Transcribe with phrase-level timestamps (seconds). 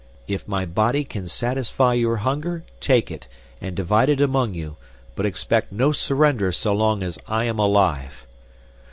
[0.27, 3.27] If my body can satisfy your hunger, take it,
[3.61, 4.77] and divide it among you,
[5.13, 8.25] but expect no surrender so long as I am alive.